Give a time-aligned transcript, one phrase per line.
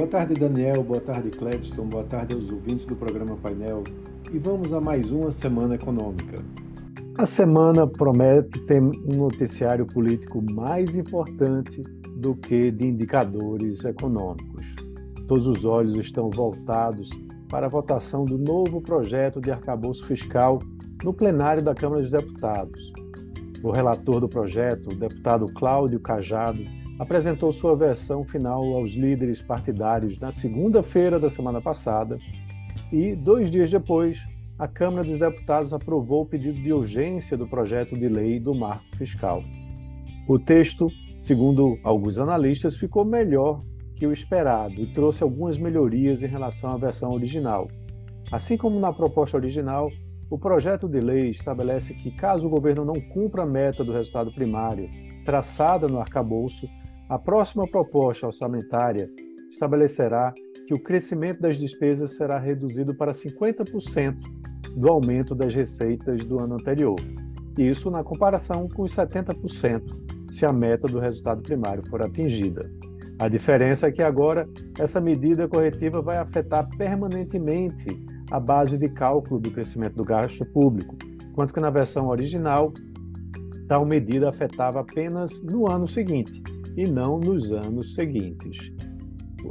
[0.00, 0.82] Boa tarde, Daniel.
[0.82, 1.84] Boa tarde, Cledston.
[1.84, 3.84] Boa tarde aos ouvintes do programa Painel.
[4.32, 6.42] E vamos a mais uma semana econômica.
[7.18, 11.82] A semana promete ter um noticiário político mais importante
[12.16, 14.74] do que de indicadores econômicos.
[15.28, 17.10] Todos os olhos estão voltados
[17.50, 20.60] para a votação do novo projeto de arcabouço fiscal
[21.04, 22.90] no plenário da Câmara dos Deputados.
[23.62, 26.64] O relator do projeto, o deputado Cláudio Cajado,
[27.00, 32.18] apresentou sua versão final aos líderes partidários na segunda-feira da semana passada
[32.92, 34.18] e, dois dias depois,
[34.58, 38.84] a Câmara dos Deputados aprovou o pedido de urgência do projeto de lei do marco
[38.98, 39.42] fiscal.
[40.28, 40.88] O texto,
[41.22, 43.64] segundo alguns analistas, ficou melhor
[43.96, 47.66] que o esperado e trouxe algumas melhorias em relação à versão original.
[48.30, 49.90] Assim como na proposta original,
[50.28, 54.30] o projeto de lei estabelece que, caso o governo não cumpra a meta do resultado
[54.30, 54.86] primário
[55.24, 56.68] traçada no arcabouço,
[57.10, 59.10] a próxima proposta orçamentária
[59.50, 60.32] estabelecerá
[60.68, 64.16] que o crescimento das despesas será reduzido para 50%
[64.76, 66.94] do aumento das receitas do ano anterior.
[67.58, 69.82] Isso na comparação com os 70%
[70.30, 72.70] se a meta do resultado primário for atingida.
[73.18, 77.88] A diferença é que agora essa medida corretiva vai afetar permanentemente
[78.30, 80.96] a base de cálculo do crescimento do gasto público,
[81.28, 82.72] enquanto que na versão original
[83.70, 86.42] tal medida afetava apenas no ano seguinte
[86.76, 88.72] e não nos anos seguintes.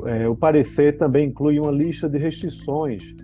[0.08, 3.16] É, o parecer também inclui uma lista de restrições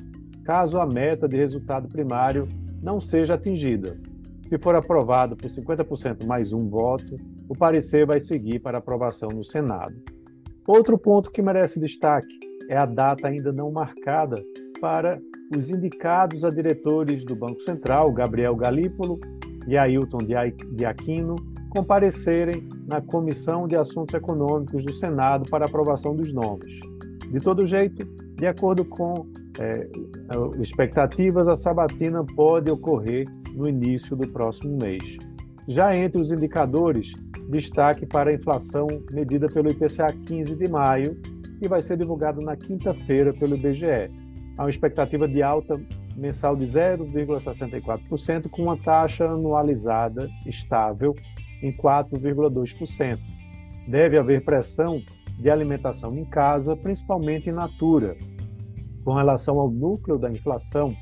[0.46, 2.48] caso a meta de resultado primário
[2.82, 4.00] não seja atingida.
[4.46, 7.14] Se for aprovado por 50% mais um voto,
[7.50, 9.94] o parecer vai seguir para aprovação no Senado.
[10.66, 14.42] Outro ponto que merece destaque é a data ainda não marcada
[14.80, 15.20] para
[15.54, 19.20] os indicados a diretores do Banco Central, Gabriel Galípolo
[19.68, 21.36] e Ailton de Aquino,
[21.70, 26.80] comparecerem na Comissão de Assuntos Econômicos do Senado para aprovação dos nomes.
[27.32, 28.06] De todo jeito,
[28.36, 29.28] de acordo com
[29.60, 29.90] é,
[30.62, 35.18] expectativas, a sabatina pode ocorrer no início do próximo mês.
[35.68, 37.14] Já entre os indicadores,
[37.50, 41.18] destaque para a inflação medida pelo IPCA 15 de maio,
[41.60, 44.12] que vai ser divulgado na quinta-feira pelo IBGE.
[44.58, 45.80] Há uma expectativa de alta
[46.16, 51.16] mensal de 0,64%, com uma taxa anualizada estável
[51.62, 53.20] em 4,2%.
[53.88, 55.02] Deve haver pressão
[55.38, 58.16] de alimentação em casa, principalmente in natura.
[59.04, 60.96] Com relação ao núcleo da inflação,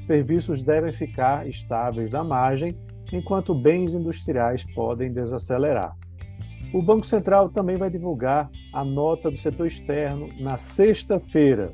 [0.00, 2.76] serviços devem ficar estáveis na margem,
[3.12, 5.94] enquanto bens industriais podem desacelerar.
[6.72, 11.70] O Banco Central também vai divulgar a nota do setor externo na sexta-feira.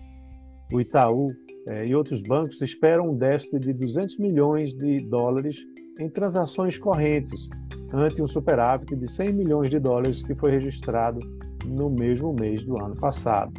[0.73, 1.29] O Itaú
[1.69, 5.57] eh, e outros bancos esperam um déficit de 200 milhões de dólares
[6.01, 7.49] em transações correntes,
[7.93, 11.19] ante um superávit de 100 milhões de dólares que foi registrado
[11.67, 13.53] no mesmo mês do ano passado.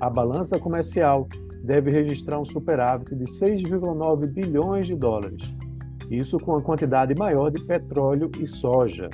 [0.00, 1.28] A balança comercial
[1.62, 5.52] deve registrar um superávit de 6,9 bilhões de dólares,
[6.10, 9.08] isso com a quantidade maior de petróleo e soja.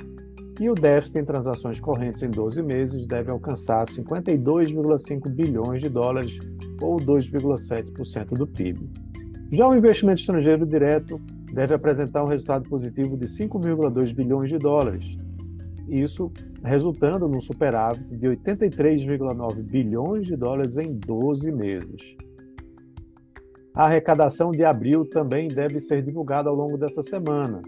[0.59, 6.39] E o déficit em transações correntes em 12 meses deve alcançar 52,5 bilhões de dólares,
[6.81, 8.89] ou 2,7% do PIB.
[9.51, 11.19] Já o investimento estrangeiro direto
[11.53, 15.17] deve apresentar um resultado positivo de 5,2 bilhões de dólares.
[15.87, 16.31] Isso
[16.63, 22.15] resultando num superávit de 83,9 bilhões de dólares em 12 meses.
[23.73, 27.61] A arrecadação de abril também deve ser divulgada ao longo dessa semana,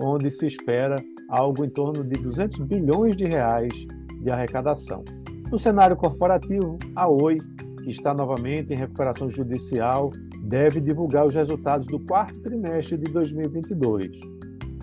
[0.00, 0.96] onde se espera
[1.28, 3.72] algo em torno de 200 bilhões de reais
[4.20, 5.04] de arrecadação.
[5.50, 7.38] No cenário corporativo, a Oi,
[7.84, 10.10] que está novamente em recuperação judicial,
[10.42, 14.18] deve divulgar os resultados do quarto trimestre de 2022.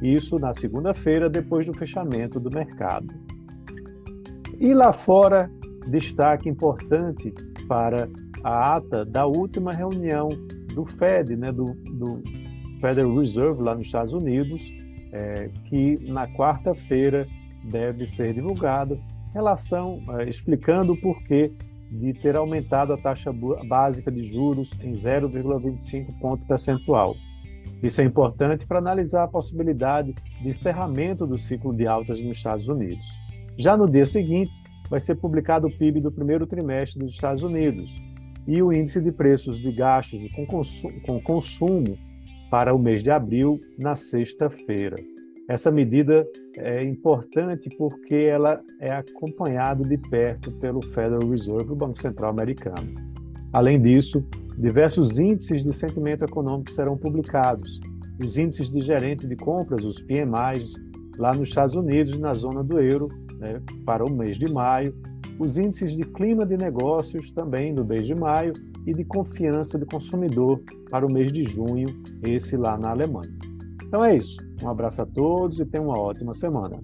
[0.04, 3.08] Isso na segunda-feira, depois do fechamento do mercado.
[4.60, 5.50] E lá fora,
[5.90, 7.34] destaque importante
[7.68, 8.08] para
[8.44, 10.30] a ata da última reunião
[10.74, 12.22] do Fed, né, do, do
[12.80, 14.72] Federal Reserve lá nos Estados Unidos,
[15.12, 17.28] é, que na quarta-feira
[17.64, 19.00] deve ser divulgado,
[19.34, 21.54] relação é, explicando o porquê
[21.92, 23.34] de ter aumentado a taxa
[23.68, 27.16] básica de juros em 0,25 ponto percentual.
[27.84, 32.68] Isso é importante para analisar a possibilidade de encerramento do ciclo de altas nos Estados
[32.68, 33.06] Unidos.
[33.58, 34.52] Já no dia seguinte,
[34.90, 38.02] vai ser publicado o PIB do primeiro trimestre dos Estados Unidos
[38.48, 40.20] e o índice de preços de gastos
[41.06, 41.98] com consumo,
[42.50, 44.98] para o mês de abril, na sexta-feira.
[45.52, 46.26] Essa medida
[46.56, 52.96] é importante porque ela é acompanhada de perto pelo Federal Reserve, o Banco Central americano.
[53.52, 54.26] Além disso,
[54.58, 57.82] diversos índices de sentimento econômico serão publicados.
[58.24, 60.76] Os índices de gerente de compras, os PMIs,
[61.18, 64.96] lá nos Estados Unidos, na zona do euro, né, para o mês de maio,
[65.38, 68.54] os índices de clima de negócios também do mês de maio
[68.88, 71.88] e de confiança do consumidor para o mês de junho,
[72.24, 73.34] esse lá na Alemanha.
[73.86, 74.50] Então é isso.
[74.64, 76.80] Um abraço a todos e tenham uma ótima semana.